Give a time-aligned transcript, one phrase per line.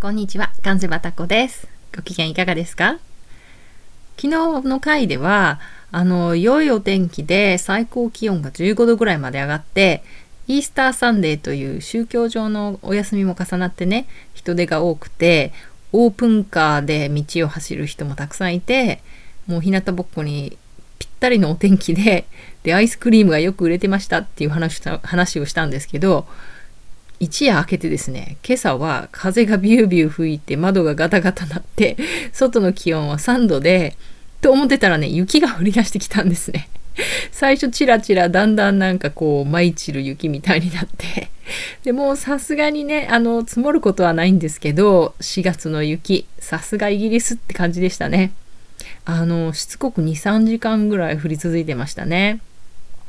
[0.00, 1.68] こんにちは、関瀬バタコです。
[1.94, 2.92] ご機嫌いかがですか？
[4.16, 5.60] 昨日の回では、
[5.92, 10.02] あの、良いお天気で最高気温が15度ぐらいまで上がって、
[10.46, 15.52] イースターサンデーという宗教上のお休みも重なってね、人手が多くて、
[15.92, 19.02] オープンカーで道を走る人もたくさんいて、
[19.46, 20.56] もう日向ぼっこに
[20.98, 22.24] ぴったりのお天気で、
[22.62, 26.26] で、アイスクリームがよく売れてましたっていう話話をしたんですけど、
[27.20, 31.96] 一夜明けてですね、今朝は風がビュービュー吹いて窓がガタガタ鳴って、
[32.32, 33.94] 外の気温は3度で、
[34.40, 36.70] と思ってたらね、雪が降り出してきたんですね。
[37.30, 41.30] 最初チラチラだんだんなんかこう舞い散る雪みたいになって。
[41.82, 48.32] でもうさすがにねあの積もることはないんですけど4月の雪さすがイギリスって感じでしたね。
[49.04, 52.40] あのしつこく23時間ぐらい降り続いてましたね。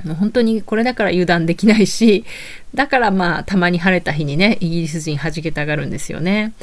[0.05, 2.25] もう本当にこれだから油断できないし
[2.73, 6.53] だからまあたまに晴れた日にねイギリス人弾けたがるんですよね。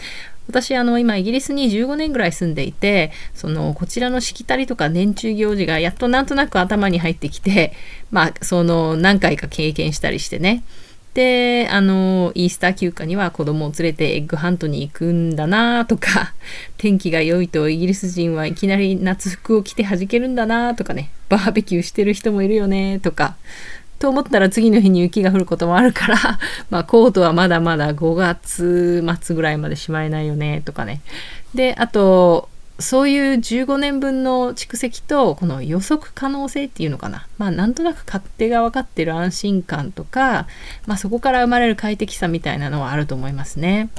[0.49, 7.75] 私あの今イギリスに15年ぐらい住んでいてそのこちらのしきたりとか年中行事がやっとなんとなく頭に入ってきて
[8.11, 10.65] まあその何回か経験したりしてね。
[11.19, 16.33] であのイースター休暇には子供を連れてエッグハントに行くんだなとか
[16.79, 23.35] 天気が良いとイギリス人はいきなり夏服を着て弾けるんだなとかねバーベキューしてる人もいるよねとか
[23.99, 26.39] と思ったら次の日に雪が降ることもあるから、
[26.71, 31.01] まあコートはまだまだ5月末ぐらいまでしまえないよねとかね。
[31.53, 32.49] で、あと、
[32.81, 37.27] そういう15年分の蓄積とこの予測可能性っていうのかな。
[37.37, 40.47] まあなんとなく勝手が分かってる安心感とか、
[40.87, 43.91] まあそこから生まれる快適さみたいなのはあると思いますね。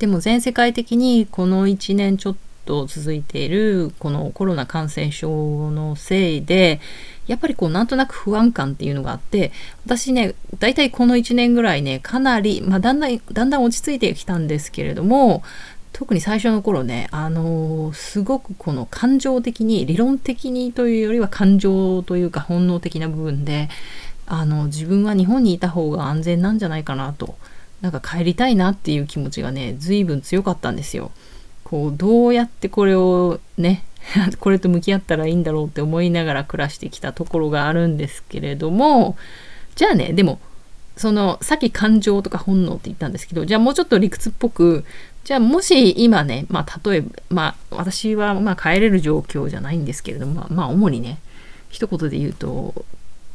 [0.00, 6.80] でも全世界的にこの1年ちょっと続いているこのコロナ感染症のせいで
[7.26, 9.52] やっぱりこうなんとなく不安感っていうのがあって
[9.86, 15.42] 私ね大体この1年ぐらいねかなり、まあ、だんだんだんだん落ち着いてきたんですけれども
[15.92, 23.68] 特に最初の頃ね、あのー、すごくこの感情的に理論的にというよりは感情というか本能的な部分で
[24.26, 27.36] あの自分は日本にいた方が安全なんじゃないかなと
[27.82, 31.10] なんか帰りたいなっていう気持ちがね随分強かったんですよ。
[31.64, 33.84] こうどうやってこれをね
[34.40, 39.16] これと向き合ったらいいんだろうって思いながら暮らしてきたところがあるんですけれども
[39.74, 40.38] じゃあねでも
[40.96, 44.84] そのさっき感情とか本能って言ったんですけどじゃあもうちょっと理屈っぽく
[45.24, 51.18] じゃあもし今ねまあ例えばまあ私はまあ帰れる状況じゃないんですけれどもまあ、主にね
[51.70, 52.84] 一言で言うと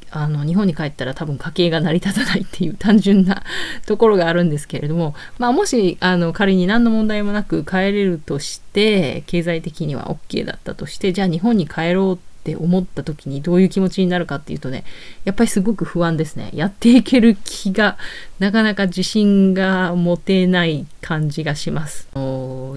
[0.09, 3.43] あの日本に帰ったら多分家計が成り立たないっていう単純な
[3.85, 14.85] ところがあるんですけれども、まあ、もしあの仮に何の問題もなく帰れるとして経済的には OK だったとしてじゃあ日本に帰ろうって思った時にどういう気持ちになるかっていうとね
[15.25, 16.49] やっぱりすごく不安ですね。
[16.53, 17.97] やっていける気が
[18.39, 22.07] なかなか自信が持てない感じがします。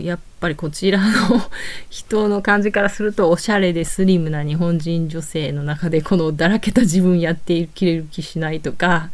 [0.00, 1.06] やっぱりこちらの
[1.88, 9.10] 人の感じからするとおしゃれでスリムな日本人女性の中でこのだらけた自分やっていける気しないとか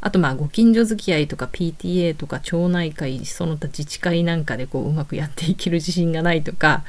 [0.00, 6.84] あとまあご近所付き合いとか PTA とか町内会その他自治会なんかでこううまくやっていける自信がないとか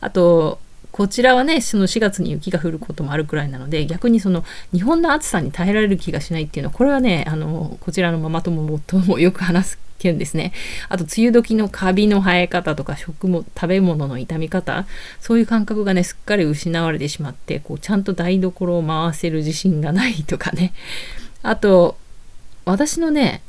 [0.00, 0.58] あと
[0.92, 10.52] こちらはねその4月に雪が降ることもあるくらいなので逆にその日本の暑さに耐えられる気がしないっていうのはこれはねあのこちらのママ友ともよく話す件ですね。
[10.88, 14.86] あと梅雨時のカビの生え方とか食も食べ物の傷み方
[15.20, 20.72] そういう感覚がねすっかり失われてしまってこうちゃんと台所を回せる自信がないとかね。
[21.42, 21.96] あと
[22.64, 23.42] 私のね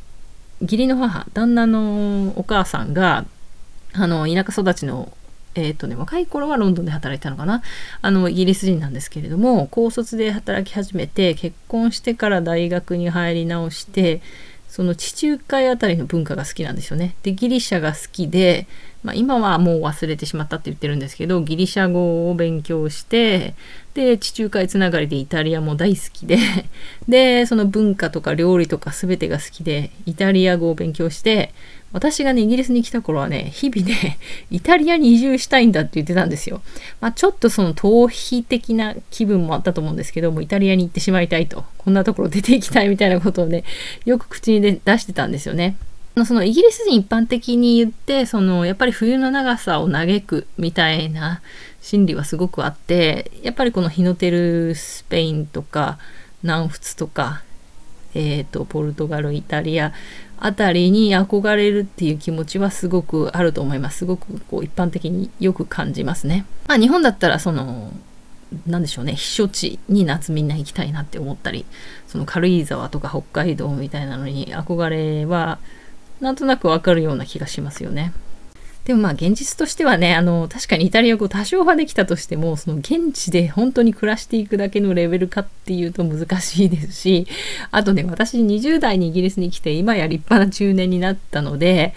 [0.61, 3.25] 義理の母旦那のお母さんが
[3.93, 5.11] あの田舎育ちの
[5.55, 7.61] えっ、とね、若い頃はロンドンで働いたのかな
[8.01, 14.21] あの、イギリス人なんですけれども、高卒で働き始めて、結婚してから大学に入り直して、
[14.67, 17.15] その地中海あたりの文化が好きなんですよね。
[17.21, 18.65] で、ギリシャが好きで、
[19.03, 23.53] まあ、今はもう忘れてしまったって言ってるんですけど、ギリシャ語を勉強して、
[23.93, 26.37] で、地中海つながりでイタリアも大好きで、
[27.07, 31.53] で、その文化とか料理とか全てが好きで、イタリア語を勉強して、
[31.91, 34.17] 私がね、イギリスに来た頃はね、日々ね、
[34.49, 36.61] イタリアに移住したいんだって言ってたんですよ。
[37.01, 43.63] まあ、ちょっとその逃避的な気分もあったと思うんですけども、イタリアに行ってしまいたいと、こんなところ出ていきたいみたいなことをね、
[44.05, 45.75] よく口に出してたんですよね。
[46.25, 51.41] そのイギリス人一般的に言って、そのやっぱり冬の長さを嘆くみたいな
[51.81, 55.97] 心理はすごくあって、やっぱりこの日の照るスペインとか
[56.43, 57.41] 南仏とか、
[58.13, 59.91] えーと、ポルトガルイタリア
[60.39, 63.99] あたりに憧れるっていう気持ちはすごくあると思います。
[63.99, 67.91] すごくこう一般的によく感じますね、まあ、日本だったらその
[68.67, 69.13] 何でしょうね。
[69.13, 71.65] 避暑地に夏みんな行きたいなって思ったり
[72.07, 75.57] その軽井沢とか北海道みたいなのに憧れは
[76.21, 78.13] なんとなくわかるような気がしますよね。
[78.85, 87.27] でもまあ現実としてはね、あの、確かにイタリア語多少はできたとしても、その現地で本当に暮らしていくだけのレベルかっていうと難しいですし、
[87.71, 91.93] あとね、私20代にイギリスに来て今や立派な中年になったので、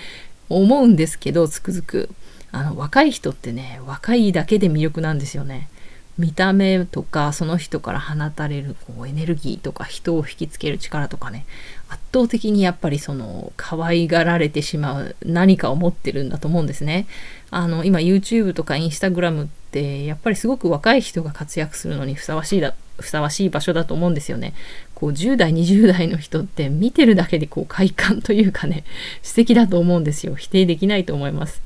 [0.48, 2.08] 思うんですけど、つくづく。
[2.52, 5.68] あの、若い人ってね、若いだけで魅力なんですよね。
[6.18, 11.44] 見た目とかその人から放たれるこうエネルギーとか人を引きつける力とかね
[11.88, 17.06] 圧倒的にやっぱりその可愛がられてしまう何かを持ってるんだと思うんですね。
[17.50, 24.54] あの今 YouTube とか Instagram ってやっぱりすごく若い人が活躍するのにふさわしいだふさわしい場所だと思うんですよね。
[24.94, 28.84] こう10代20代の人って見てるだけでこう快感というかね
[29.22, 30.34] 素敵だと思うんですよ。
[30.34, 31.60] 否定できないと思います。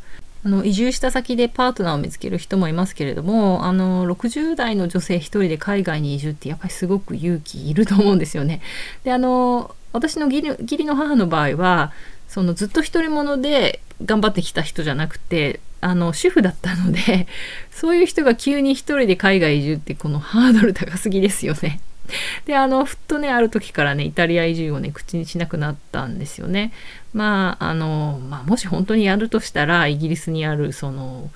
[0.44, 8.60] あの移住した先でパートナーを見つける人もいますけれどもあの60代の女性1人で海外に移住ってやっぱりすごく勇気いると思うんですよね。
[9.04, 11.92] であの私の義理の母の場合は
[12.28, 17.26] そのずっと独り者で頑張ってきた人じゃなくてあの主婦だったので
[17.70, 21.80] そういう人が急に1人で海外移住ってこのハードル高すぎですよね。
[22.46, 26.72] であのふっとねある時からねイタリア移住をね口にしなくなったんですよね。
[27.12, 31.30] まああの、まあ、もし本当にやるとしたらイギリスにあるその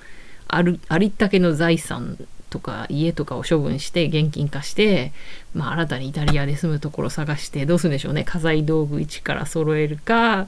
[0.47, 2.17] あるありったけの財産
[2.49, 5.11] とか家とかを処分して現金化して、
[5.53, 10.47] まあ、新たにイタリアで住むところを探してどうするんでしょうね家財道具一から揃えるか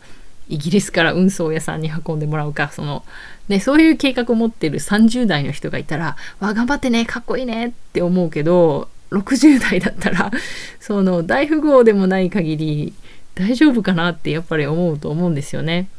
[0.49, 3.03] イギリスから運送屋さんに運んでもらうかその、
[3.49, 10.31] ね、そういう計画を持ってる30代の人がいたら「わ頑張ってねかっこいいね」って思うけど60代だったら
[10.79, 12.93] その大富豪でもない限り
[13.35, 15.89] 大丈夫かなってやっぱり思うと思うんですよね。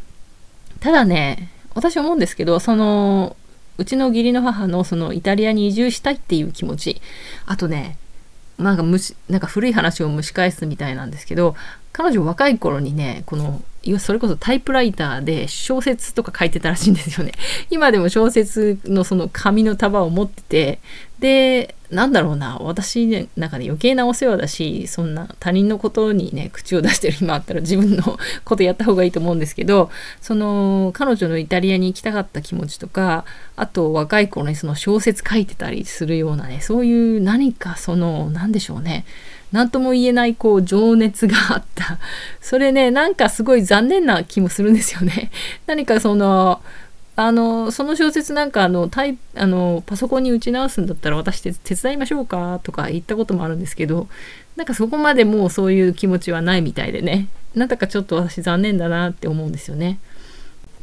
[0.81, 3.37] ただね私思うんですけどその
[3.79, 7.01] うちの義理の母のそのイタリアに移住したいっていう気持ち
[7.47, 7.97] あとね
[8.59, 11.55] なんかむしなんか古い話を蒸し返すみたいなんですけど
[11.99, 13.61] 彼女若い頃にねこの
[13.99, 17.33] それこそタイプライターで小説とか書いてたらしいんですよね。
[17.71, 20.79] 今でも小説のその紙の束を持ってて
[21.19, 29.91] でなんだろうな私ねなんかね余計なお世話だしそんな他人のことにね口を出してる今あったら自分のことやった方がいいと思うんですけど
[30.21, 33.25] その彼女のイタリアに行きたかった気持ちとか
[33.57, 39.05] あと若い頃にその小説書いてたりするようなねそういう何かその何でしょうね
[39.53, 41.99] 何とも言えないこう情熱があった。
[42.41, 45.31] それねなんかすごい残念な気もするんですよね。
[45.67, 46.61] 何かその
[47.17, 52.61] あのその小説なんかあのタイあのパソコンに打ち直すんだったら私手伝いましょうか？
[52.63, 54.09] とか言ったこともあるんですけど
[54.57, 57.29] なんかそこまでもうそういう気持ちはないみたいでね。
[57.55, 59.99] なんだかちょっと私残念だなって思うんですよね。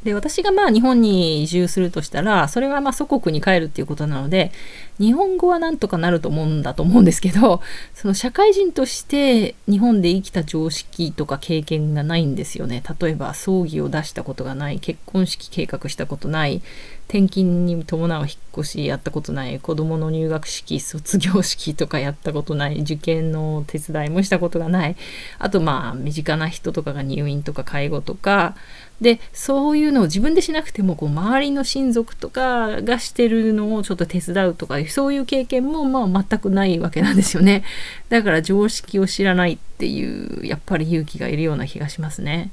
[0.05, 4.51] で私がまあ日本に移住するとしたらそれはまあ祖国に帰るっていうことなので
[4.99, 7.59] 日本語はなんとかなると思うんだと思うんですけど
[7.95, 12.83] その社会人として日本で生きた常識とか経験がないんですよね。
[13.01, 16.61] 例えば葬儀を出したことがない結婚式計画したことない
[17.07, 24.95] 転勤に伴う引っ越しやったことない子どもの入学式卒業式とかやったことない受験の手伝いもしたことがない。
[25.37, 28.55] あとまあ身近な人とかが入院とか介護とか。
[29.01, 37.63] でそういうのを自分でしなくてもこう周りの親族とかがしてるのをちょっと手伝うとかそういう経験もまあ全くないわけなんですよね。
[38.09, 42.51] だから常識を知らないっていうやっぱり勇気がいるような気がしますね。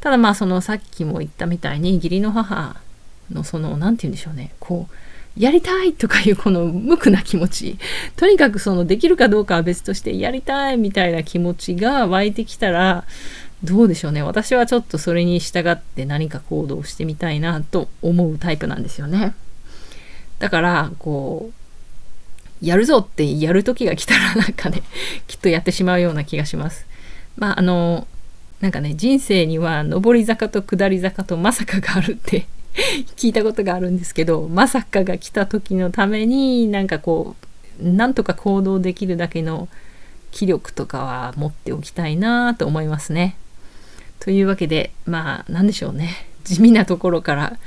[0.00, 2.76] ただまあそのさっきも言ったみたいに義理の母
[3.30, 4.52] のその何て言うんでしょうね。
[4.60, 4.94] こう
[5.36, 7.78] やりたいとかいうこの無垢な気持ち。
[8.16, 13.04] とにかくそのできるかどうかは別としてやりたいみたいな気持ちが湧いてきたら
[13.62, 14.22] どうでしょうね。
[14.22, 19.34] 私はちょっとそれに従って何か行動してみたいなと思うタイプなんですよね。
[20.38, 24.82] だからこうやるぞってやる時が来たらなんかね
[25.26, 26.86] きっとやってしまうような気がします。
[27.36, 28.06] まああの
[28.60, 32.46] なんかね人生には上り坂と下り坂とまさかがあるって
[33.16, 37.34] 聞いたことがあるんですけどまさかが来た時のためになんかこ
[37.82, 39.68] うなんとか行動できるだけの
[40.30, 43.36] 気力とかは持っておきたいなと思いますね。
[44.20, 46.26] というわけでまあ何でしょうね。
[46.44, 47.58] 地味なところから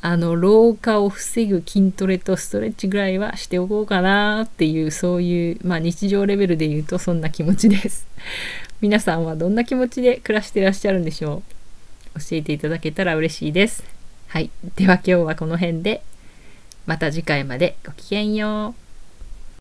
[0.00, 8.06] あの老化を防ぐ筋トレとストレッチぐらいはしておこうかなっていうそういうまあ日常レベルで言うとそんな気持ちです。
[8.80, 11.42] 皆さんはどんな気持ちで暮らしてらっしゃるんでしょ
[12.14, 12.20] う？
[12.20, 13.82] 教えていただけたら嬉しいです。
[14.34, 14.50] はい。
[14.74, 16.02] では今日はこの辺で。
[16.86, 18.83] また次回までごきげんよう。